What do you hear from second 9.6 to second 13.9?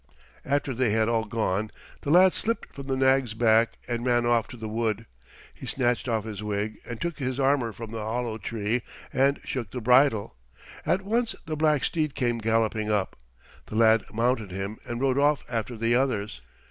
the bridle. At once the black steed came galloping up. The